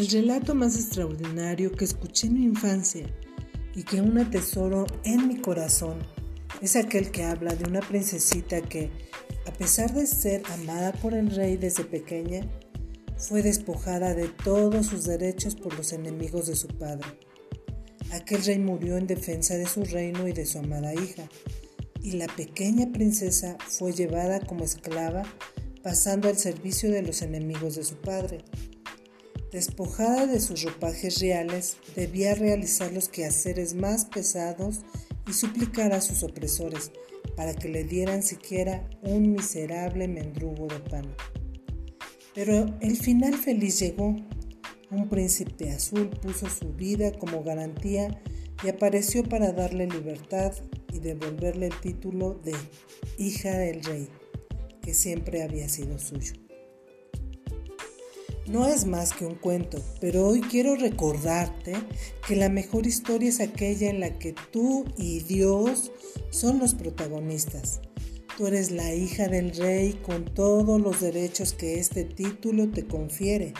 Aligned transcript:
El 0.00 0.08
relato 0.08 0.54
más 0.54 0.76
extraordinario 0.76 1.72
que 1.72 1.84
escuché 1.84 2.28
en 2.28 2.32
mi 2.32 2.44
infancia 2.44 3.04
y 3.74 3.82
que 3.82 3.98
aún 3.98 4.16
atesoro 4.16 4.86
en 5.04 5.28
mi 5.28 5.36
corazón 5.36 5.98
es 6.62 6.74
aquel 6.74 7.10
que 7.10 7.24
habla 7.24 7.54
de 7.54 7.68
una 7.68 7.80
princesita 7.80 8.62
que, 8.62 8.88
a 9.46 9.52
pesar 9.52 9.92
de 9.92 10.06
ser 10.06 10.42
amada 10.54 10.92
por 10.92 11.12
el 11.12 11.30
rey 11.30 11.58
desde 11.58 11.84
pequeña, 11.84 12.40
fue 13.18 13.42
despojada 13.42 14.14
de 14.14 14.28
todos 14.28 14.86
sus 14.86 15.04
derechos 15.04 15.54
por 15.54 15.76
los 15.76 15.92
enemigos 15.92 16.46
de 16.46 16.56
su 16.56 16.68
padre. 16.68 17.06
Aquel 18.10 18.42
rey 18.42 18.58
murió 18.58 18.96
en 18.96 19.06
defensa 19.06 19.58
de 19.58 19.66
su 19.66 19.84
reino 19.84 20.26
y 20.26 20.32
de 20.32 20.46
su 20.46 20.60
amada 20.60 20.94
hija, 20.94 21.28
y 22.02 22.12
la 22.12 22.26
pequeña 22.26 22.90
princesa 22.90 23.58
fue 23.68 23.92
llevada 23.92 24.40
como 24.40 24.64
esclava, 24.64 25.24
pasando 25.82 26.30
al 26.30 26.38
servicio 26.38 26.90
de 26.90 27.02
los 27.02 27.20
enemigos 27.20 27.76
de 27.76 27.84
su 27.84 27.96
padre. 27.96 28.46
Despojada 29.52 30.26
de 30.26 30.38
sus 30.38 30.62
ropajes 30.62 31.20
reales, 31.20 31.76
debía 31.96 32.34
realizar 32.34 32.92
los 32.92 33.08
quehaceres 33.08 33.74
más 33.74 34.04
pesados 34.04 34.82
y 35.28 35.32
suplicar 35.32 35.92
a 35.92 36.00
sus 36.00 36.22
opresores 36.22 36.92
para 37.36 37.54
que 37.54 37.68
le 37.68 37.82
dieran 37.82 38.22
siquiera 38.22 38.88
un 39.02 39.32
miserable 39.32 40.06
mendrugo 40.06 40.68
de 40.68 40.78
pan. 40.78 41.16
Pero 42.32 42.78
el 42.80 42.96
final 42.96 43.34
feliz 43.34 43.80
llegó. 43.80 44.14
Un 44.90 45.08
príncipe 45.08 45.70
azul 45.70 46.10
puso 46.10 46.48
su 46.48 46.72
vida 46.72 47.12
como 47.18 47.42
garantía 47.42 48.20
y 48.64 48.68
apareció 48.68 49.24
para 49.24 49.52
darle 49.52 49.86
libertad 49.86 50.52
y 50.92 51.00
devolverle 51.00 51.66
el 51.66 51.80
título 51.80 52.34
de 52.34 52.54
hija 53.18 53.56
del 53.56 53.82
rey, 53.82 54.08
que 54.80 54.94
siempre 54.94 55.42
había 55.42 55.68
sido 55.68 55.98
suyo. 55.98 56.49
No 58.50 58.66
es 58.66 58.84
más 58.84 59.12
que 59.12 59.24
un 59.24 59.36
cuento, 59.36 59.80
pero 60.00 60.26
hoy 60.26 60.40
quiero 60.40 60.74
recordarte 60.74 61.74
que 62.26 62.34
la 62.34 62.48
mejor 62.48 62.84
historia 62.84 63.28
es 63.28 63.38
aquella 63.38 63.88
en 63.88 64.00
la 64.00 64.18
que 64.18 64.34
tú 64.50 64.86
y 64.96 65.20
Dios 65.20 65.92
son 66.30 66.58
los 66.58 66.74
protagonistas. 66.74 67.80
Tú 68.36 68.48
eres 68.48 68.72
la 68.72 68.92
hija 68.92 69.28
del 69.28 69.54
rey 69.54 69.92
con 70.02 70.24
todos 70.24 70.80
los 70.80 71.00
derechos 71.00 71.52
que 71.52 71.78
este 71.78 72.02
título 72.02 72.68
te 72.70 72.88
confiere. 72.88 73.54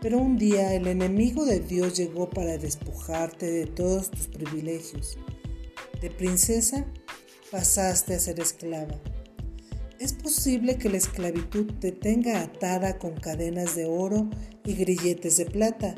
Pero 0.00 0.18
un 0.18 0.36
día 0.36 0.74
el 0.74 0.86
enemigo 0.86 1.44
de 1.44 1.58
Dios 1.58 1.96
llegó 1.96 2.30
para 2.30 2.56
despojarte 2.56 3.50
de 3.50 3.66
todos 3.66 4.12
tus 4.12 4.28
privilegios. 4.28 5.18
De 6.00 6.10
princesa 6.10 6.86
pasaste 7.50 8.14
a 8.14 8.20
ser 8.20 8.38
esclava. 8.38 8.94
Es 10.00 10.12
posible 10.12 10.76
que 10.76 10.88
la 10.88 10.96
esclavitud 10.96 11.72
te 11.80 11.92
tenga 11.92 12.42
atada 12.42 12.98
con 12.98 13.14
cadenas 13.14 13.76
de 13.76 13.86
oro 13.86 14.28
y 14.64 14.74
grilletes 14.74 15.36
de 15.36 15.46
plata, 15.46 15.94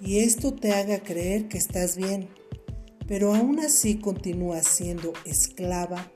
y 0.00 0.18
esto 0.20 0.54
te 0.54 0.72
haga 0.72 1.02
creer 1.02 1.48
que 1.48 1.58
estás 1.58 1.96
bien, 1.96 2.28
pero 3.06 3.34
aún 3.34 3.60
así 3.60 3.98
continúas 3.98 4.66
siendo 4.66 5.12
esclava. 5.26 6.10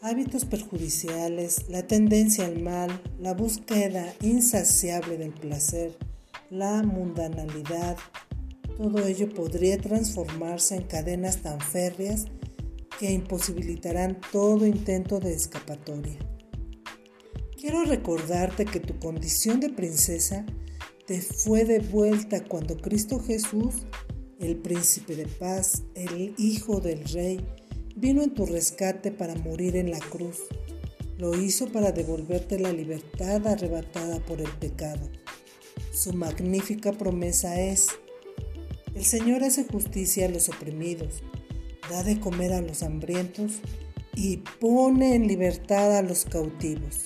Hábitos 0.00 0.44
perjudiciales, 0.46 1.68
la 1.68 1.86
tendencia 1.86 2.46
al 2.46 2.60
mal, 2.60 3.02
la 3.20 3.34
búsqueda 3.34 4.12
insaciable 4.20 5.18
del 5.18 5.32
placer, 5.32 5.96
la 6.50 6.82
mundanalidad, 6.82 7.96
todo 8.76 9.06
ello 9.06 9.28
podría 9.28 9.78
transformarse 9.78 10.76
en 10.76 10.82
cadenas 10.84 11.42
tan 11.42 11.60
férreas 11.60 12.26
que 12.98 13.10
imposibilitarán 13.10 14.20
todo 14.30 14.66
intento 14.66 15.20
de 15.20 15.34
escapatoria. 15.34 16.18
Quiero 17.58 17.84
recordarte 17.84 18.64
que 18.64 18.80
tu 18.80 18.98
condición 18.98 19.60
de 19.60 19.70
princesa 19.70 20.44
te 21.06 21.20
fue 21.20 21.64
devuelta 21.64 22.44
cuando 22.44 22.76
Cristo 22.76 23.20
Jesús, 23.20 23.86
el 24.40 24.56
príncipe 24.56 25.14
de 25.14 25.26
paz, 25.26 25.82
el 25.94 26.34
Hijo 26.38 26.80
del 26.80 27.04
Rey, 27.04 27.44
vino 27.96 28.22
en 28.22 28.34
tu 28.34 28.46
rescate 28.46 29.12
para 29.12 29.34
morir 29.34 29.76
en 29.76 29.90
la 29.90 29.98
cruz. 29.98 30.38
Lo 31.18 31.40
hizo 31.40 31.70
para 31.70 31.92
devolverte 31.92 32.58
la 32.58 32.72
libertad 32.72 33.46
arrebatada 33.46 34.18
por 34.24 34.40
el 34.40 34.50
pecado. 34.58 35.08
Su 35.92 36.12
magnífica 36.14 36.92
promesa 36.92 37.60
es, 37.60 37.88
el 38.94 39.04
Señor 39.04 39.44
hace 39.44 39.64
justicia 39.64 40.26
a 40.26 40.30
los 40.30 40.48
oprimidos, 40.48 41.22
da 41.92 42.02
de 42.02 42.18
comer 42.18 42.54
a 42.54 42.62
los 42.62 42.82
hambrientos 42.82 43.60
y 44.14 44.38
pone 44.38 45.14
en 45.14 45.28
libertad 45.28 45.94
a 45.98 46.02
los 46.02 46.24
cautivos. 46.24 47.04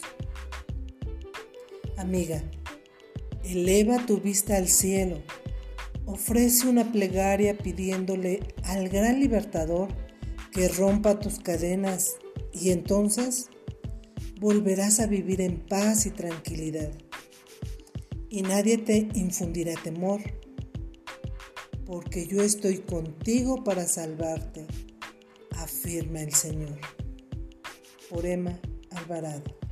Amiga, 1.96 2.40
eleva 3.42 4.06
tu 4.06 4.20
vista 4.20 4.56
al 4.56 4.68
cielo, 4.68 5.22
ofrece 6.04 6.68
una 6.68 6.92
plegaria 6.92 7.58
pidiéndole 7.58 8.54
al 8.62 8.88
gran 8.88 9.18
libertador 9.18 9.88
que 10.52 10.68
rompa 10.68 11.18
tus 11.18 11.40
cadenas 11.40 12.16
y 12.52 12.70
entonces 12.70 13.48
volverás 14.38 15.00
a 15.00 15.06
vivir 15.06 15.40
en 15.40 15.66
paz 15.66 16.06
y 16.06 16.10
tranquilidad. 16.10 16.92
Y 18.30 18.42
nadie 18.42 18.78
te 18.78 19.08
infundirá 19.14 19.74
temor 19.82 20.20
porque 21.86 22.26
yo 22.26 22.42
estoy 22.42 22.78
contigo 22.78 23.62
para 23.62 23.86
salvarte, 23.86 24.66
afirma 25.52 26.20
el 26.20 26.34
Señor. 26.34 26.78
Por 28.10 28.26
Emma 28.26 28.60
Alvarado. 28.90 29.65